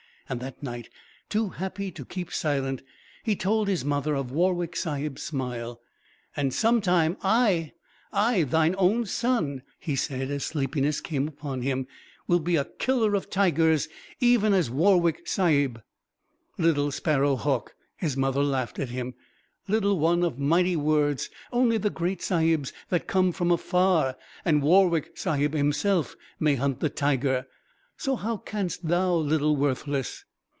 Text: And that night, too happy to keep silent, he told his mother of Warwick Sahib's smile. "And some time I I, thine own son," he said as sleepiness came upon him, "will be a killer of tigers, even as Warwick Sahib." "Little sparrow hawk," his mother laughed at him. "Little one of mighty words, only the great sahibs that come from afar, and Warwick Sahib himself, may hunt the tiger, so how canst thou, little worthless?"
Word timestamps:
And 0.29 0.39
that 0.39 0.63
night, 0.63 0.89
too 1.27 1.49
happy 1.49 1.91
to 1.91 2.05
keep 2.05 2.31
silent, 2.31 2.83
he 3.21 3.35
told 3.35 3.67
his 3.67 3.83
mother 3.83 4.15
of 4.15 4.31
Warwick 4.31 4.77
Sahib's 4.77 5.21
smile. 5.23 5.81
"And 6.37 6.53
some 6.53 6.79
time 6.79 7.17
I 7.21 7.73
I, 8.13 8.43
thine 8.43 8.73
own 8.77 9.05
son," 9.07 9.61
he 9.77 9.97
said 9.97 10.31
as 10.31 10.45
sleepiness 10.45 11.01
came 11.01 11.27
upon 11.27 11.63
him, 11.63 11.85
"will 12.27 12.39
be 12.39 12.55
a 12.55 12.63
killer 12.63 13.13
of 13.13 13.29
tigers, 13.29 13.89
even 14.21 14.53
as 14.53 14.71
Warwick 14.71 15.27
Sahib." 15.27 15.81
"Little 16.57 16.91
sparrow 16.93 17.35
hawk," 17.35 17.75
his 17.97 18.15
mother 18.15 18.41
laughed 18.41 18.79
at 18.79 18.87
him. 18.87 19.15
"Little 19.67 19.99
one 19.99 20.23
of 20.23 20.39
mighty 20.39 20.77
words, 20.77 21.29
only 21.51 21.77
the 21.77 21.89
great 21.89 22.21
sahibs 22.21 22.71
that 22.87 23.05
come 23.05 23.33
from 23.33 23.51
afar, 23.51 24.15
and 24.45 24.61
Warwick 24.63 25.17
Sahib 25.17 25.51
himself, 25.51 26.15
may 26.39 26.55
hunt 26.55 26.79
the 26.79 26.89
tiger, 26.89 27.47
so 27.97 28.15
how 28.15 28.35
canst 28.35 28.87
thou, 28.87 29.13
little 29.15 29.55
worthless?" 29.55 30.25